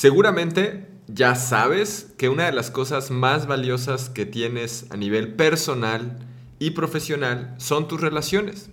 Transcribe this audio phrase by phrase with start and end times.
[0.00, 6.26] Seguramente ya sabes que una de las cosas más valiosas que tienes a nivel personal
[6.58, 8.70] y profesional son tus relaciones.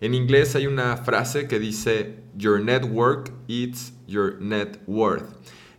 [0.00, 5.24] En inglés hay una frase que dice, Your network is your net worth.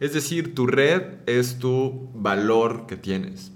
[0.02, 3.54] Es decir, tu red es tu valor que tienes.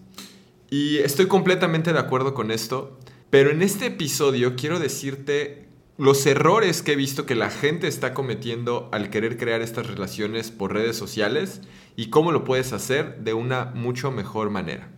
[0.69, 2.97] Y estoy completamente de acuerdo con esto,
[3.29, 5.62] pero en este episodio quiero decirte
[5.97, 10.49] los errores que he visto que la gente está cometiendo al querer crear estas relaciones
[10.49, 11.61] por redes sociales
[11.95, 14.89] y cómo lo puedes hacer de una mucho mejor manera.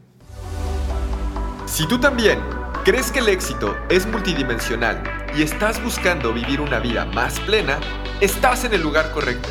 [1.65, 2.39] Si tú también
[2.85, 5.03] crees que el éxito es multidimensional
[5.35, 7.77] y estás buscando vivir una vida más plena,
[8.21, 9.49] estás en el lugar correcto.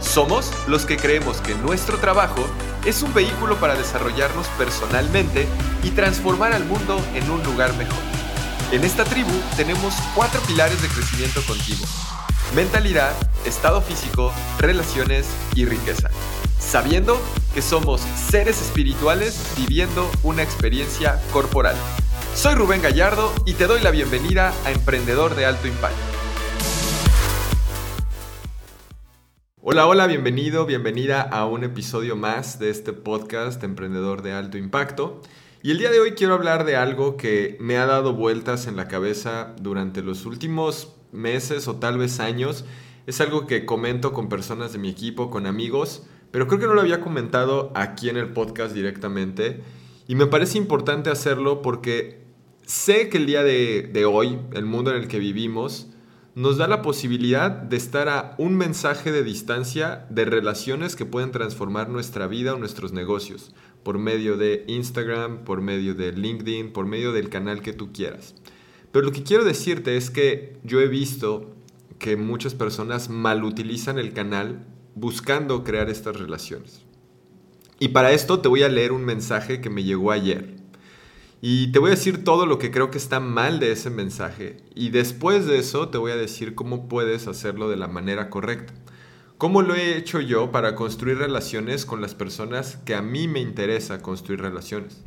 [0.00, 2.46] Somos los que creemos que nuestro trabajo
[2.86, 5.46] es un vehículo para desarrollarnos personalmente
[5.82, 8.07] y transformar al mundo en un lugar mejor.
[8.70, 11.86] En esta tribu tenemos cuatro pilares de crecimiento continuo.
[12.54, 13.12] Mentalidad,
[13.46, 16.10] estado físico, relaciones y riqueza.
[16.58, 17.18] Sabiendo
[17.54, 21.76] que somos seres espirituales viviendo una experiencia corporal.
[22.34, 25.96] Soy Rubén Gallardo y te doy la bienvenida a Emprendedor de Alto Impacto.
[29.62, 35.22] Hola, hola, bienvenido, bienvenida a un episodio más de este podcast Emprendedor de Alto Impacto.
[35.60, 38.76] Y el día de hoy quiero hablar de algo que me ha dado vueltas en
[38.76, 42.64] la cabeza durante los últimos meses o tal vez años.
[43.08, 46.74] Es algo que comento con personas de mi equipo, con amigos, pero creo que no
[46.74, 49.60] lo había comentado aquí en el podcast directamente.
[50.06, 52.22] Y me parece importante hacerlo porque
[52.64, 55.88] sé que el día de, de hoy, el mundo en el que vivimos,
[56.38, 61.32] nos da la posibilidad de estar a un mensaje de distancia de relaciones que pueden
[61.32, 66.86] transformar nuestra vida o nuestros negocios por medio de Instagram, por medio de LinkedIn, por
[66.86, 68.36] medio del canal que tú quieras.
[68.92, 71.56] Pero lo que quiero decirte es que yo he visto
[71.98, 76.84] que muchas personas malutilizan el canal buscando crear estas relaciones.
[77.80, 80.54] Y para esto te voy a leer un mensaje que me llegó ayer.
[81.40, 84.56] Y te voy a decir todo lo que creo que está mal de ese mensaje.
[84.74, 88.72] Y después de eso te voy a decir cómo puedes hacerlo de la manera correcta.
[89.38, 93.38] ¿Cómo lo he hecho yo para construir relaciones con las personas que a mí me
[93.38, 95.04] interesa construir relaciones?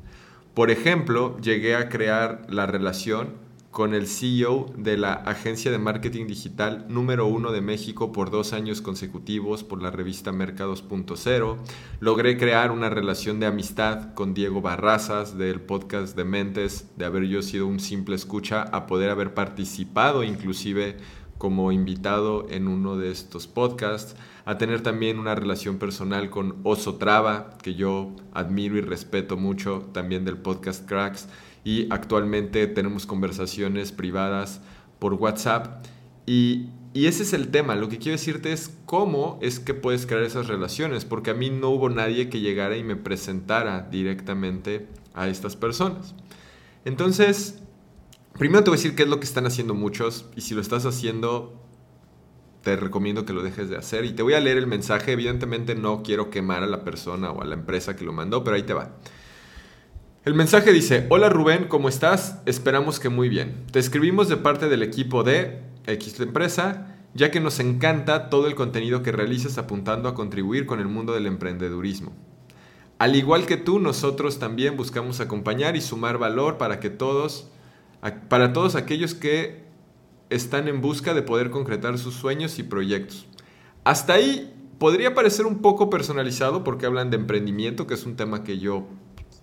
[0.54, 3.36] Por ejemplo, llegué a crear la relación
[3.72, 8.52] con el CEO de la agencia de marketing digital número uno de México por dos
[8.52, 11.58] años consecutivos por la revista Mercados 2.0.
[12.02, 17.24] Logré crear una relación de amistad con Diego Barrazas del podcast de Mentes, de haber
[17.24, 20.98] yo sido un simple escucha a poder haber participado inclusive
[21.38, 24.16] como invitado en uno de estos podcasts,
[24.46, 29.90] a tener también una relación personal con Oso Traba, que yo admiro y respeto mucho,
[29.94, 31.28] también del podcast Cracks
[31.64, 34.62] y actualmente tenemos conversaciones privadas
[35.00, 35.86] por WhatsApp
[36.26, 37.76] y, ese es el tema.
[37.76, 41.50] Lo que quiero decirte es cómo es que puedes crear esas relaciones, porque a mí
[41.50, 46.16] no hubo nadie que llegara y me presentara directamente a estas personas.
[46.84, 47.60] Entonces,
[48.38, 50.60] primero te voy a decir qué es lo que están haciendo muchos y si lo
[50.60, 51.62] estás haciendo,
[52.62, 54.04] te recomiendo que lo dejes de hacer.
[54.06, 55.14] Y te voy a leer el mensaje.
[55.14, 58.58] Evidentemente no quiero quemar a la persona o a la empresa que lo mandó, pero
[58.58, 58.92] ahí te va.
[60.24, 62.44] El mensaje dice, hola Rubén, ¿cómo estás?
[62.46, 63.66] Esperamos que muy bien.
[63.72, 68.54] Te escribimos de parte del equipo de X empresa, ya que nos encanta todo el
[68.54, 72.12] contenido que realizas apuntando a contribuir con el mundo del emprendedurismo.
[73.00, 77.50] Al igual que tú, nosotros también buscamos acompañar y sumar valor para que todos,
[78.30, 79.64] para todos aquellos que
[80.30, 83.26] están en busca de poder concretar sus sueños y proyectos.
[83.86, 88.44] Hasta ahí podría parecer un poco personalizado porque hablan de emprendimiento, que es un tema
[88.44, 88.86] que yo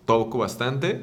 [0.09, 1.03] toco bastante,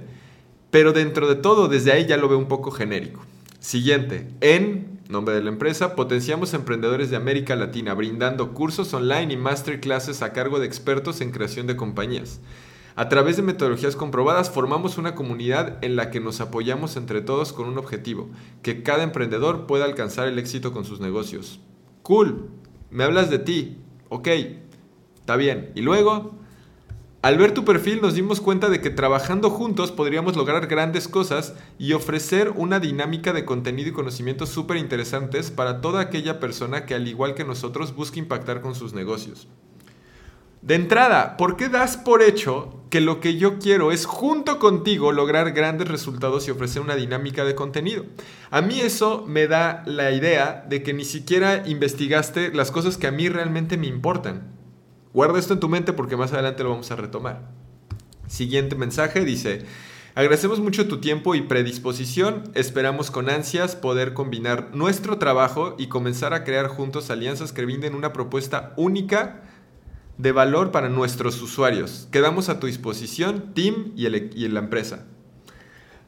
[0.71, 3.21] pero dentro de todo, desde ahí ya lo veo un poco genérico.
[3.59, 9.37] Siguiente, en nombre de la empresa, potenciamos emprendedores de América Latina, brindando cursos online y
[9.37, 12.41] masterclasses a cargo de expertos en creación de compañías.
[12.95, 17.53] A través de metodologías comprobadas formamos una comunidad en la que nos apoyamos entre todos
[17.53, 18.31] con un objetivo,
[18.63, 21.59] que cada emprendedor pueda alcanzar el éxito con sus negocios.
[22.01, 22.49] Cool,
[22.89, 23.77] me hablas de ti,
[24.09, 24.29] ok,
[25.19, 25.71] está bien.
[25.75, 26.39] Y luego,
[27.25, 31.55] al ver tu perfil nos dimos cuenta de que trabajando juntos podríamos lograr grandes cosas
[31.79, 36.93] y ofrecer una dinámica de contenido y conocimientos súper interesantes para toda aquella persona que
[36.93, 39.47] al igual que nosotros busca impactar con sus negocios.
[40.61, 45.11] De entrada, ¿por qué das por hecho que lo que yo quiero es junto contigo
[45.11, 48.05] lograr grandes resultados y ofrecer una dinámica de contenido?
[48.51, 53.07] A mí eso me da la idea de que ni siquiera investigaste las cosas que
[53.07, 54.54] a mí realmente me importan.
[55.15, 57.39] Guarda esto en tu mente porque más adelante lo vamos a retomar.
[58.27, 59.65] Siguiente mensaje dice,
[60.13, 66.33] agradecemos mucho tu tiempo y predisposición, esperamos con ansias poder combinar nuestro trabajo y comenzar
[66.33, 69.43] a crear juntos alianzas que brinden una propuesta única
[70.17, 72.09] de valor para nuestros usuarios.
[72.11, 75.05] Quedamos a tu disposición, team y, y la empresa.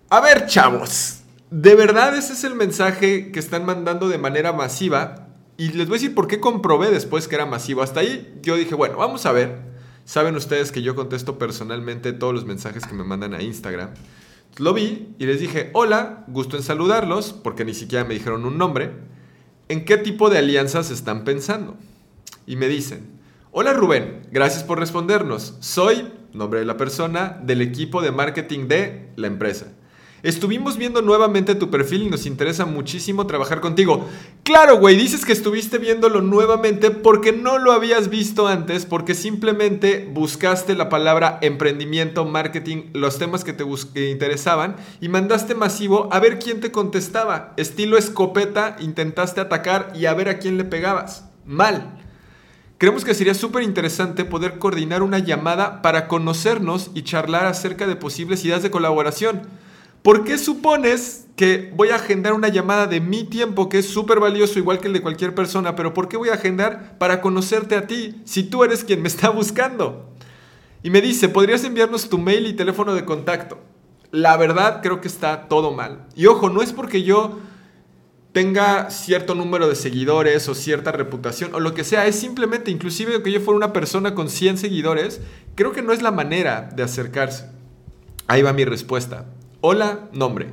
[0.09, 5.26] A ver, chavos, ¿de verdad ese es el mensaje que están mandando de manera masiva?
[5.57, 7.81] Y les voy a decir por qué comprobé después que era masivo.
[7.81, 9.59] Hasta ahí yo dije, bueno, vamos a ver.
[10.05, 13.89] Saben ustedes que yo contesto personalmente todos los mensajes que me mandan a Instagram.
[14.57, 18.57] Lo vi y les dije, hola, gusto en saludarlos, porque ni siquiera me dijeron un
[18.57, 18.91] nombre.
[19.67, 21.75] ¿En qué tipo de alianzas están pensando?
[22.45, 23.19] Y me dicen,
[23.51, 25.55] hola Rubén, gracias por respondernos.
[25.59, 29.73] Soy, nombre de la persona, del equipo de marketing de la empresa.
[30.27, 34.05] Estuvimos viendo nuevamente tu perfil y nos interesa muchísimo trabajar contigo.
[34.43, 40.05] Claro, güey, dices que estuviste viéndolo nuevamente porque no lo habías visto antes, porque simplemente
[40.11, 43.63] buscaste la palabra emprendimiento, marketing, los temas que te
[44.09, 47.53] interesaban y mandaste masivo a ver quién te contestaba.
[47.55, 51.23] Estilo escopeta, intentaste atacar y a ver a quién le pegabas.
[51.45, 52.03] Mal.
[52.77, 57.95] Creemos que sería súper interesante poder coordinar una llamada para conocernos y charlar acerca de
[57.95, 59.66] posibles ideas de colaboración.
[60.01, 64.19] ¿Por qué supones que voy a agendar una llamada de mi tiempo que es súper
[64.19, 65.75] valioso igual que el de cualquier persona?
[65.75, 69.07] Pero ¿por qué voy a agendar para conocerte a ti si tú eres quien me
[69.07, 70.13] está buscando?
[70.83, 73.59] Y me dice, ¿podrías enviarnos tu mail y teléfono de contacto?
[74.11, 76.05] La verdad creo que está todo mal.
[76.15, 77.39] Y ojo, no es porque yo
[78.31, 83.23] tenga cierto número de seguidores o cierta reputación o lo que sea, es simplemente, inclusive
[83.23, 85.21] que yo fuera una persona con 100 seguidores,
[85.55, 87.49] creo que no es la manera de acercarse.
[88.27, 89.25] Ahí va mi respuesta.
[89.59, 90.51] Hola, nombre.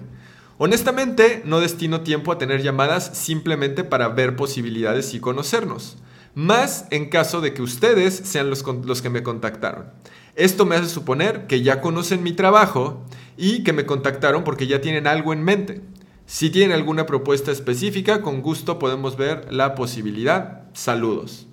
[0.57, 5.99] Honestamente, no destino tiempo a tener llamadas simplemente para ver posibilidades y conocernos,
[6.35, 8.63] más en caso de que ustedes sean los,
[9.03, 9.91] que me contactaron.
[10.37, 13.05] Esto me hace suponer que ya conocen mi trabajo
[13.37, 15.83] y que me contactaron porque ya tienen algo en mente.
[16.25, 20.63] Si tienen alguna propuesta específica, con gusto podemos ver la posibilidad.
[20.73, 21.47] Saludos.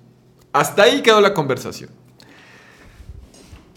[0.54, 1.90] Hasta ahí quedó la conversación.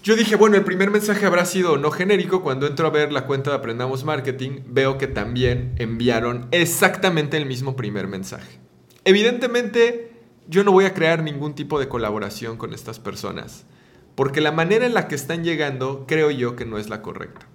[0.05, 2.43] Yo dije, bueno, el primer mensaje habrá sido no genérico.
[2.43, 7.47] Cuando entro a ver la cuenta de Aprendamos Marketing, veo que también enviaron exactamente el
[7.47, 8.59] mismo primer mensaje.
[9.03, 10.11] Evidentemente,
[10.47, 13.65] yo no voy a crear ningún tipo de colaboración con estas personas,
[14.13, 17.47] porque la manera en la que están llegando creo yo que no es la correcta.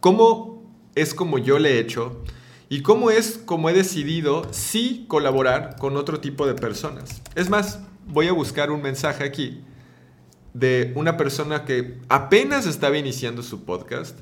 [0.00, 0.62] ¿Cómo
[0.94, 2.22] es como yo le he hecho?
[2.68, 7.22] ¿Y cómo es como he decidido sí colaborar con otro tipo de personas?
[7.34, 9.64] Es más, voy a buscar un mensaje aquí
[10.58, 14.18] de una persona que apenas estaba iniciando su podcast,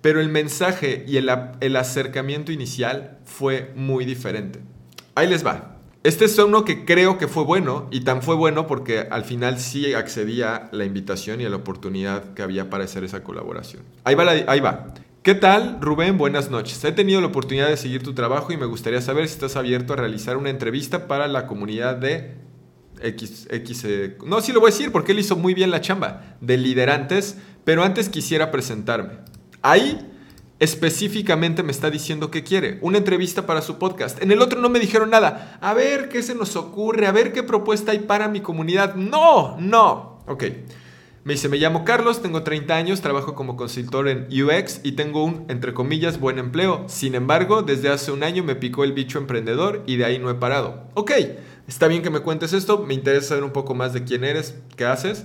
[0.00, 1.28] pero el mensaje y el,
[1.60, 4.60] el, acercamiento inicial fue muy diferente.
[5.16, 5.78] Ahí les va.
[6.04, 9.58] Este es uno que creo que fue bueno y tan fue bueno porque al final
[9.58, 13.82] sí accedía a la invitación y a la oportunidad que había para hacer esa colaboración.
[14.04, 14.28] Ahí va.
[14.28, 14.94] ahí va.
[15.22, 16.18] ¿Qué tal, Rubén?
[16.18, 16.84] Buenas noches.
[16.84, 19.92] He tenido la oportunidad de seguir tu trabajo y me gustaría saber si estás abierto
[19.92, 22.34] a realizar una entrevista para la comunidad de
[23.02, 25.80] X, X eh, no, sí lo voy a decir porque él hizo muy bien la
[25.80, 29.18] chamba de liderantes, pero antes quisiera presentarme.
[29.62, 30.08] Ahí
[30.62, 34.22] específicamente me está diciendo que quiere, una entrevista para su podcast.
[34.22, 35.58] En el otro no me dijeron nada.
[35.60, 38.94] A ver qué se nos ocurre, a ver qué propuesta hay para mi comunidad.
[38.94, 40.20] No, no.
[40.28, 40.44] Ok.
[41.24, 45.24] Me dice, me llamo Carlos, tengo 30 años, trabajo como consultor en UX y tengo
[45.24, 46.84] un, entre comillas, buen empleo.
[46.88, 50.30] Sin embargo, desde hace un año me picó el bicho emprendedor y de ahí no
[50.30, 50.88] he parado.
[50.94, 51.12] Ok,
[51.72, 54.56] está bien que me cuentes esto, me interesa saber un poco más de quién eres,
[54.76, 55.24] qué haces.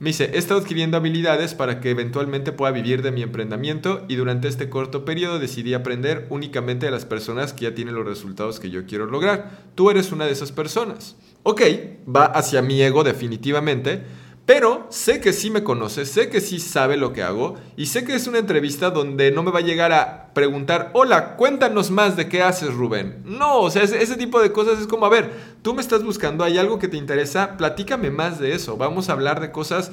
[0.00, 4.14] Me dice, he estado adquiriendo habilidades para que eventualmente pueda vivir de mi emprendimiento y
[4.14, 8.60] durante este corto periodo decidí aprender únicamente de las personas que ya tienen los resultados
[8.60, 9.62] que yo quiero lograr.
[9.74, 11.16] Tú eres una de esas personas.
[11.42, 11.62] Ok,
[12.06, 14.02] va hacia mi ego definitivamente
[14.48, 18.06] pero sé que sí me conoce, sé que sí sabe lo que hago y sé
[18.06, 22.16] que es una entrevista donde no me va a llegar a preguntar, hola, cuéntanos más
[22.16, 23.20] de qué haces, Rubén.
[23.26, 26.44] No, o sea, ese, tipo de cosas es como, a ver, tú me estás buscando,
[26.44, 29.92] hay algo que te interesa, platícame más de eso, vamos a hablar de cosas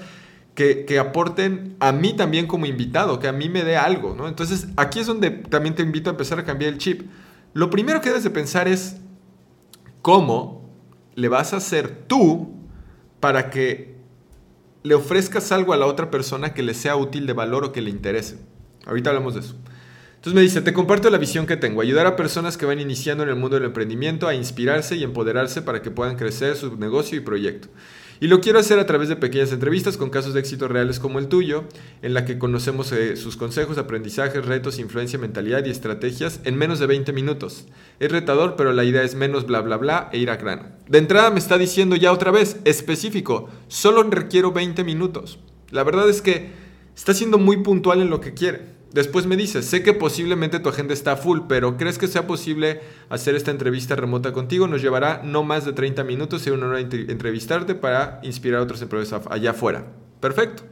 [0.54, 4.30] que, que, aporten a mí también como invitado, que a mí me dé algo, ¿no?
[4.30, 7.02] Entonces, aquí es donde también te invito a empezar a cambiar el chip.
[7.52, 8.96] Lo primero que debes de pensar es
[10.02, 10.70] cómo
[11.14, 12.54] le vas a hacer tú
[13.20, 13.95] para que
[14.86, 17.82] le ofrezcas algo a la otra persona que le sea útil de valor o que
[17.82, 18.38] le interese.
[18.86, 19.56] Ahorita hablamos de eso.
[20.14, 23.24] Entonces me dice, te comparto la visión que tengo, ayudar a personas que van iniciando
[23.24, 27.18] en el mundo del emprendimiento a inspirarse y empoderarse para que puedan crecer su negocio
[27.18, 27.68] y proyecto.
[28.22, 31.20] Y lo quiero hacer a través de pequeñas entrevistas con casos de éxito reales como
[31.20, 31.66] el tuyo,
[32.02, 36.80] en la que conocemos eh, sus consejos, aprendizajes, retos, influencia, mentalidad y estrategias en menos
[36.80, 37.66] de 20 minutos.
[38.00, 40.70] Es retador, pero la idea es menos bla bla bla e ir a grano.
[40.88, 45.40] De entrada me está diciendo ya otra vez, específico, solo requiero 20 minutos.
[45.72, 46.52] La verdad es que
[46.96, 48.76] está siendo muy puntual en lo que quiere.
[48.96, 52.80] Después me dices, sé que posiblemente tu agenda está full, pero ¿crees que sea posible
[53.10, 54.70] hacer esta entrevista remota contigo?
[54.70, 58.82] Nos llevará no más de 30 minutos y una hora entrevistarte para inspirar a otros
[58.82, 59.88] emprendedores allá afuera.
[60.22, 60.64] Perfecto.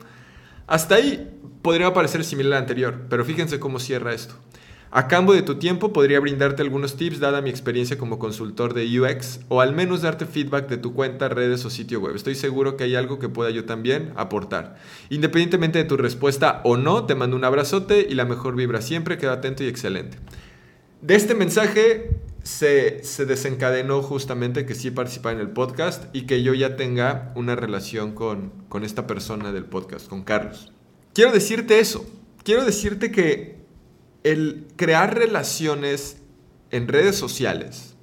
[0.68, 4.36] Hasta ahí podría parecer similar al anterior, pero fíjense cómo cierra esto.
[4.96, 9.00] A cambio de tu tiempo podría brindarte algunos tips dada mi experiencia como consultor de
[9.00, 12.16] UX o al menos darte feedback de tu cuenta, redes o sitio web.
[12.16, 14.76] Estoy seguro que hay algo que pueda yo también aportar.
[15.10, 19.18] Independientemente de tu respuesta o no, te mando un abrazote y la mejor vibra siempre.
[19.18, 20.20] Queda atento y excelente.
[21.02, 22.12] De este mensaje
[22.44, 27.32] se, se desencadenó justamente que sí participara en el podcast y que yo ya tenga
[27.34, 30.72] una relación con, con esta persona del podcast, con Carlos.
[31.16, 32.06] Quiero decirte eso.
[32.44, 33.63] Quiero decirte que
[34.24, 36.18] el crear relaciones
[36.72, 37.96] en redes sociales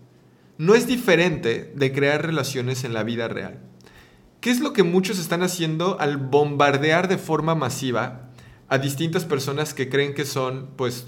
[0.59, 3.61] no es diferente de crear relaciones en la vida real.
[4.41, 8.31] ¿Qué es lo que muchos están haciendo al bombardear de forma masiva
[8.69, 11.07] a distintas personas que creen que son pues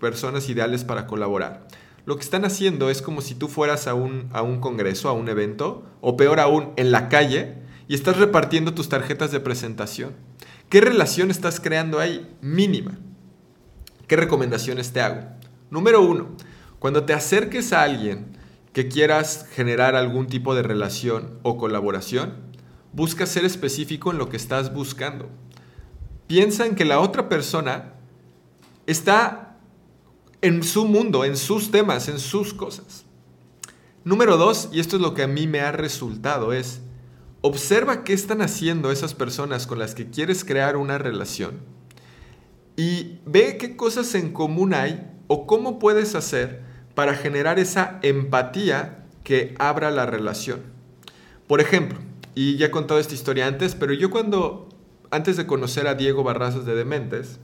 [0.00, 1.66] personas ideales para colaborar?
[2.06, 5.12] Lo que están haciendo es como si tú fueras a un, a un congreso, a
[5.12, 7.54] un evento, o peor aún, en la calle,
[7.88, 10.14] y estás repartiendo tus tarjetas de presentación.
[10.68, 12.36] ¿Qué relación estás creando ahí?
[12.40, 12.98] Mínima.
[14.06, 15.22] ¿Qué recomendaciones te hago?
[15.70, 16.36] Número uno,
[16.78, 18.36] cuando te acerques a alguien
[18.72, 22.34] que quieras generar algún tipo de relación o colaboración,
[22.92, 25.28] busca ser específico en lo que estás buscando.
[26.26, 27.94] Piensa en que la otra persona
[28.86, 29.58] está
[30.40, 33.04] en su mundo, en sus temas, en sus cosas.
[34.04, 36.80] Número dos, y esto es lo que a mí me ha resultado, es
[37.40, 41.60] observa qué están haciendo esas personas con las que quieres crear una relación
[42.76, 46.62] y ve qué cosas en común hay o cómo puedes hacer
[46.94, 50.60] para generar esa empatía que abra la relación.
[51.46, 51.98] Por ejemplo,
[52.34, 54.68] y ya he contado esta historia antes, pero yo cuando,
[55.10, 57.40] antes de conocer a Diego Barrazas de Dementes,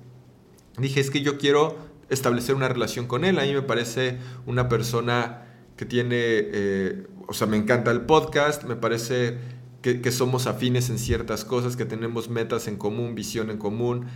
[0.79, 1.77] dije es que yo quiero
[2.09, 3.39] establecer una relación con él.
[3.39, 8.65] A mí me parece una persona que tiene, eh, o sea, me encanta el podcast,
[8.65, 9.39] me parece
[9.83, 14.07] que somos afines en ciertas cosas, que tenemos metas en común, visión en común.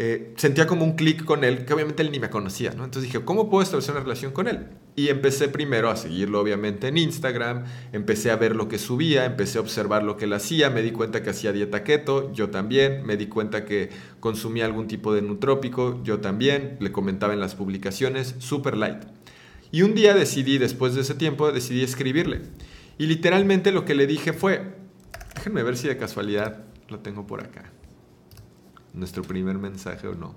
[0.00, 2.84] Eh, sentía como un clic con él, que obviamente él ni me conocía, ¿no?
[2.84, 4.68] Entonces dije, ¿cómo puedo establecer una relación con él?
[4.94, 9.58] Y empecé primero a seguirlo, obviamente, en Instagram, empecé a ver lo que subía, empecé
[9.58, 13.04] a observar lo que él hacía, me di cuenta que hacía dieta keto, yo también,
[13.04, 13.90] me di cuenta que
[14.20, 19.02] consumía algún tipo de nutrópico, yo también, le comentaba en las publicaciones, super light.
[19.72, 22.42] Y un día decidí, después de ese tiempo, decidí escribirle.
[22.98, 24.76] Y literalmente lo que le dije fue,
[25.34, 27.72] déjenme ver si de casualidad lo tengo por acá
[28.98, 30.34] nuestro primer mensaje o no.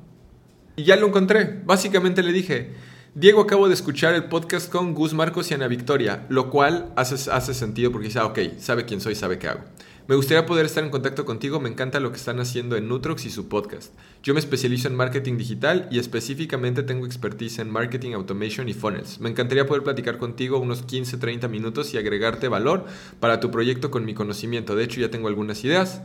[0.75, 1.62] Y ya lo encontré.
[1.65, 2.74] Básicamente le dije,
[3.13, 7.30] Diego, acabo de escuchar el podcast con Gus Marcos y Ana Victoria, lo cual hace,
[7.30, 9.62] hace sentido porque dice, ah, ok, sabe quién soy, sabe qué hago.
[10.08, 13.25] Me gustaría poder estar en contacto contigo, me encanta lo que están haciendo en Nutrox
[13.25, 13.94] y su podcast.
[14.24, 19.20] Yo me especializo en marketing digital y específicamente tengo expertise en marketing automation y funnels.
[19.20, 22.86] Me encantaría poder platicar contigo unos 15-30 minutos y agregarte valor
[23.20, 24.75] para tu proyecto con mi conocimiento.
[24.75, 26.01] De hecho, ya tengo algunas ideas.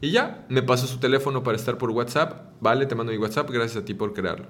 [0.00, 2.52] Y ya, me pasó su teléfono para estar por WhatsApp.
[2.60, 4.46] Vale, te mando mi WhatsApp, gracias a ti por crearlo.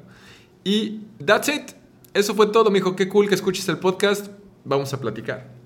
[0.64, 1.72] Y that's it.
[2.12, 4.28] Eso fue todo, me dijo, qué cool que escuches el podcast.
[4.64, 5.58] Vamos a platicar.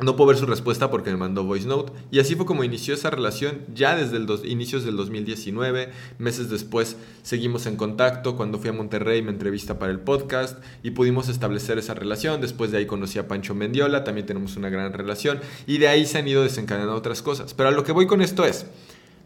[0.00, 1.92] No puedo ver su respuesta porque me mandó voice note.
[2.12, 5.90] Y así fue como inició esa relación ya desde los inicios del 2019.
[6.18, 8.36] Meses después seguimos en contacto.
[8.36, 12.40] Cuando fui a Monterrey me entrevista para el podcast y pudimos establecer esa relación.
[12.40, 14.04] Después de ahí conocí a Pancho Mendiola.
[14.04, 15.40] También tenemos una gran relación.
[15.66, 17.52] Y de ahí se han ido desencadenando otras cosas.
[17.54, 18.66] Pero a lo que voy con esto es...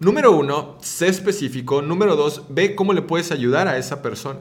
[0.03, 1.81] Número uno, sé específico.
[1.81, 4.41] Número dos, ve cómo le puedes ayudar a esa persona.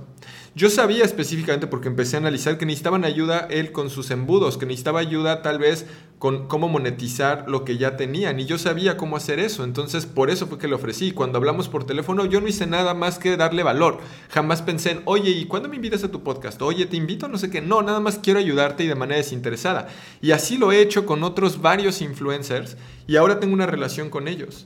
[0.55, 4.65] Yo sabía específicamente porque empecé a analizar que necesitaban ayuda él con sus embudos, que
[4.65, 5.85] necesitaba ayuda tal vez
[6.17, 10.31] con cómo monetizar lo que ya tenían y yo sabía cómo hacer eso, entonces por
[10.31, 11.11] eso fue que le ofrecí.
[11.11, 13.99] Cuando hablamos por teléfono yo no hice nada más que darle valor.
[14.31, 16.59] Jamás pensé en, oye, ¿y cuándo me invitas a tu podcast?
[16.63, 17.61] Oye, te invito, no sé qué.
[17.61, 19.89] No, nada más quiero ayudarte y de manera desinteresada.
[20.23, 24.27] Y así lo he hecho con otros varios influencers y ahora tengo una relación con
[24.27, 24.65] ellos.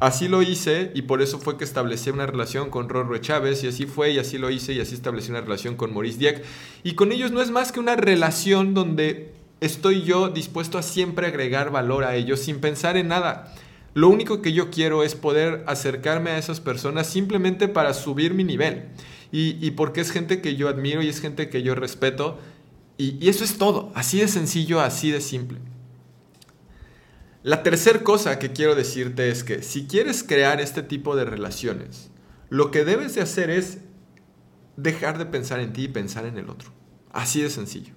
[0.00, 3.68] Así lo hice y por eso fue que establecí una relación con Rorro Chávez y
[3.68, 6.44] así fue y así lo hice y así establecí una relación con Maurice Dieck.
[6.82, 11.28] Y con ellos no es más que una relación donde estoy yo dispuesto a siempre
[11.28, 13.54] agregar valor a ellos sin pensar en nada.
[13.94, 18.42] Lo único que yo quiero es poder acercarme a esas personas simplemente para subir mi
[18.42, 18.88] nivel.
[19.30, 22.38] Y, porque es gente que yo admiro y es gente que yo respeto.
[22.98, 23.90] y eso es todo.
[23.94, 25.58] Así de sencillo, así de simple.
[27.44, 32.10] La tercera cosa que quiero decirte es que si quieres crear este tipo de relaciones,
[32.48, 33.80] lo que debes de hacer es
[34.78, 36.70] dejar de pensar en ti y pensar en el otro.
[37.12, 37.92] Así de sencillo.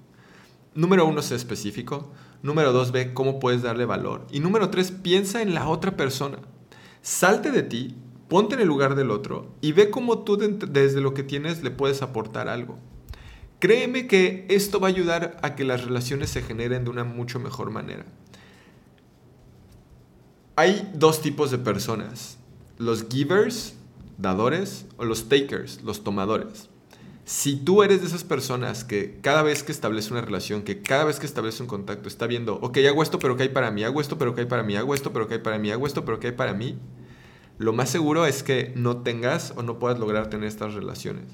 [0.75, 2.11] Número uno, sé específico.
[2.41, 4.27] Número dos, ve cómo puedes darle valor.
[4.33, 6.39] Y número tres, piensa en la otra persona.
[7.01, 7.95] Salte de ti,
[8.27, 11.71] ponte en el lugar del otro y ve cómo tú desde lo que tienes le
[11.71, 12.79] puedes aportar algo.
[13.59, 17.39] Créeme que esto va a ayudar a que las relaciones se generen de una mucho
[17.39, 18.05] mejor manera.
[20.59, 22.39] Hay dos tipos de personas,
[22.79, 23.75] los givers,
[24.17, 26.67] dadores, o los takers, los tomadores.
[27.25, 31.03] Si tú eres de esas personas que cada vez que establece una relación, que cada
[31.03, 33.83] vez que establece un contacto, está viendo, ok, hago esto, pero ¿qué hay para mí?
[33.83, 34.75] Hago esto, pero ¿qué hay para mí?
[34.75, 35.69] Hago esto, pero ¿qué hay para mí?
[35.69, 36.79] Hago esto, pero ¿qué hay para mí?
[37.59, 41.25] Lo más seguro es que no tengas o no puedas lograr tener estas relaciones.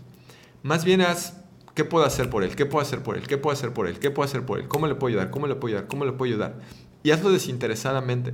[0.63, 1.37] Más bien haz,
[1.75, 2.57] ¿qué puedo hacer por él?
[2.57, 3.25] ¿Qué puedo hacer por él?
[3.25, 3.99] ¿Qué puedo hacer por él?
[3.99, 4.67] ¿Qué puedo hacer por él?
[4.67, 5.31] ¿Cómo le puedo ayudar?
[5.31, 5.87] ¿Cómo le puedo ayudar?
[5.87, 6.59] ¿Cómo le puedo ayudar?
[7.03, 8.33] Y hazlo desinteresadamente.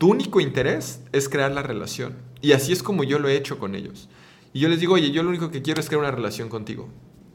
[0.00, 2.16] Tu único interés es crear la relación.
[2.40, 4.08] Y así es como yo lo he hecho con ellos.
[4.54, 6.88] Y yo les digo, oye, yo lo único que quiero es crear una relación contigo.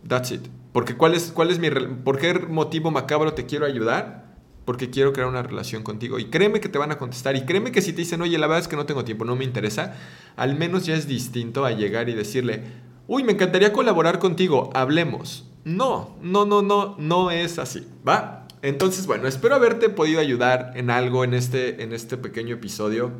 [0.07, 0.41] That's it.
[0.73, 1.69] Porque ¿cuál es, cuál es mi...
[1.69, 4.33] ¿Por qué motivo macabro te quiero ayudar?
[4.65, 6.17] Porque quiero crear una relación contigo.
[6.17, 7.35] Y créeme que te van a contestar.
[7.35, 9.35] Y créeme que si te dicen, oye, la verdad es que no tengo tiempo, no
[9.35, 9.95] me interesa,
[10.35, 12.63] al menos ya es distinto a llegar y decirle,
[13.05, 15.45] uy, me encantaría colaborar contigo, hablemos.
[15.65, 18.44] No, no, no, no, no es así, ¿va?
[18.61, 23.11] Entonces, bueno, espero haberte podido ayudar en algo en este, en este pequeño episodio.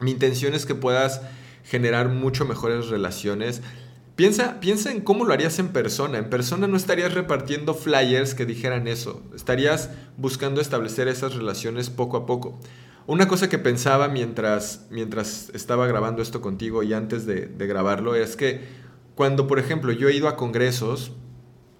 [0.00, 1.22] Mi intención es que puedas
[1.64, 3.62] generar mucho mejores relaciones.
[4.16, 6.18] Piensa, piensa en cómo lo harías en persona.
[6.18, 9.22] En persona no estarías repartiendo flyers que dijeran eso.
[9.34, 12.58] Estarías buscando establecer esas relaciones poco a poco.
[13.06, 18.36] Una cosa que pensaba mientras, mientras estaba grabando esto contigo y antes de, grabarlo es
[18.36, 18.60] que
[19.14, 21.12] cuando, por ejemplo, yo he ido a congresos,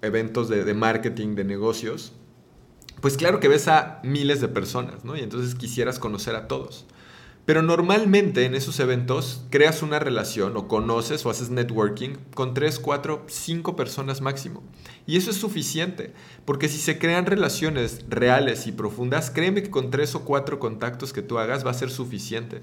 [0.01, 2.13] eventos de, de marketing, de negocios,
[3.01, 5.15] pues claro que ves a miles de personas, ¿no?
[5.15, 6.85] Y entonces quisieras conocer a todos.
[7.49, 12.77] Pero normalmente en esos eventos creas una relación o conoces o haces networking con 3,
[12.77, 14.61] 4, 5 personas máximo.
[15.07, 16.13] Y eso es suficiente,
[16.45, 21.11] porque si se crean relaciones reales y profundas, créeme que con 3 o 4 contactos
[21.11, 22.61] que tú hagas va a ser suficiente.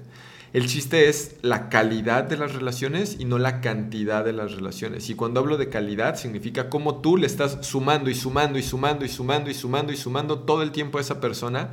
[0.53, 5.09] El chiste es la calidad de las relaciones y no la cantidad de las relaciones.
[5.09, 9.03] Y cuando hablo de calidad significa cómo tú le estás sumando y sumando y sumando
[9.03, 11.71] y sumando y sumando y sumando todo el tiempo a esa persona,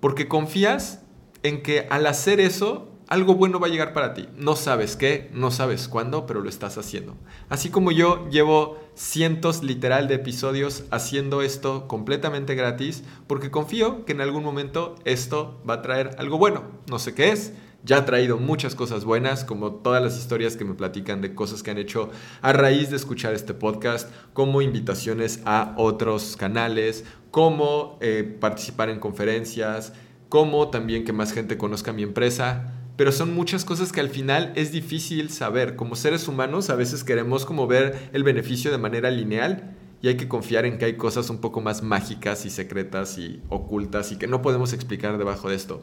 [0.00, 1.01] porque confías
[1.42, 4.28] en que al hacer eso, algo bueno va a llegar para ti.
[4.36, 7.14] No sabes qué, no sabes cuándo, pero lo estás haciendo.
[7.50, 14.12] Así como yo llevo cientos literal de episodios haciendo esto completamente gratis, porque confío que
[14.12, 16.64] en algún momento esto va a traer algo bueno.
[16.88, 17.52] No sé qué es.
[17.84, 21.64] Ya ha traído muchas cosas buenas, como todas las historias que me platican de cosas
[21.64, 27.98] que han hecho a raíz de escuchar este podcast, como invitaciones a otros canales, como
[28.00, 29.94] eh, participar en conferencias,
[30.32, 34.50] como también que más gente conozca mi empresa, pero son muchas cosas que al final
[34.56, 35.76] es difícil saber.
[35.76, 40.16] Como seres humanos a veces queremos como ver el beneficio de manera lineal y hay
[40.16, 44.16] que confiar en que hay cosas un poco más mágicas y secretas y ocultas y
[44.16, 45.82] que no podemos explicar debajo de esto.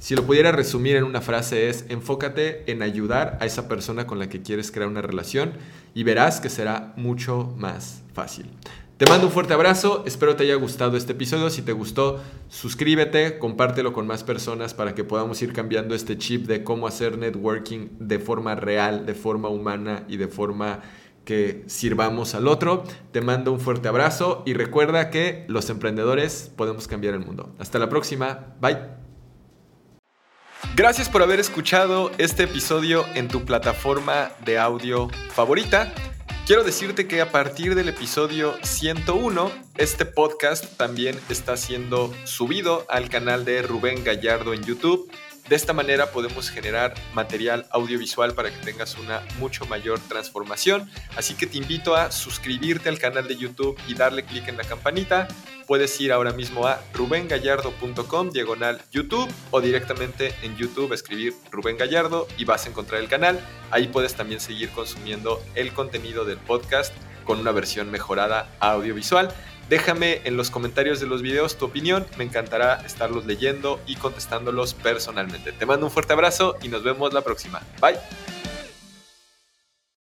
[0.00, 4.18] Si lo pudiera resumir en una frase es, enfócate en ayudar a esa persona con
[4.18, 5.52] la que quieres crear una relación
[5.94, 8.50] y verás que será mucho más fácil.
[8.98, 11.50] Te mando un fuerte abrazo, espero te haya gustado este episodio.
[11.50, 16.48] Si te gustó, suscríbete, compártelo con más personas para que podamos ir cambiando este chip
[16.48, 20.80] de cómo hacer networking de forma real, de forma humana y de forma
[21.24, 22.82] que sirvamos al otro.
[23.12, 27.54] Te mando un fuerte abrazo y recuerda que los emprendedores podemos cambiar el mundo.
[27.60, 28.78] Hasta la próxima, bye.
[30.74, 35.94] Gracias por haber escuchado este episodio en tu plataforma de audio favorita.
[36.48, 43.10] Quiero decirte que a partir del episodio 101, este podcast también está siendo subido al
[43.10, 45.12] canal de Rubén Gallardo en YouTube.
[45.48, 50.90] De esta manera podemos generar material audiovisual para que tengas una mucho mayor transformación.
[51.16, 54.64] Así que te invito a suscribirte al canal de YouTube y darle clic en la
[54.64, 55.28] campanita
[55.68, 62.26] puedes ir ahora mismo a rubengallardo.com diagonal YouTube o directamente en YouTube escribir Rubén Gallardo
[62.38, 63.38] y vas a encontrar el canal.
[63.70, 69.28] Ahí puedes también seguir consumiendo el contenido del podcast con una versión mejorada audiovisual.
[69.68, 74.74] Déjame en los comentarios de los videos tu opinión, me encantará estarlos leyendo y contestándolos
[74.74, 75.52] personalmente.
[75.52, 77.60] Te mando un fuerte abrazo y nos vemos la próxima.
[77.80, 78.37] Bye.